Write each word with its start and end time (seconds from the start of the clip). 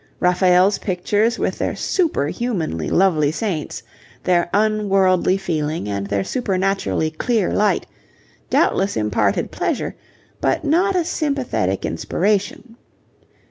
Raphael's 0.19 0.79
pictures 0.79 1.37
with 1.37 1.59
their 1.59 1.75
superhumanly 1.75 2.89
lovely 2.89 3.31
saints, 3.31 3.83
their 4.23 4.49
unworldly 4.51 5.37
feeling, 5.37 5.87
and 5.87 6.07
their 6.07 6.23
supernaturally 6.23 7.11
clear 7.11 7.53
light, 7.53 7.85
doubtless 8.49 8.97
imparted 8.97 9.51
pleasure, 9.51 9.95
but 10.41 10.63
not 10.63 10.95
a 10.95 11.05
sympathetic 11.05 11.85
inspiration. 11.85 12.77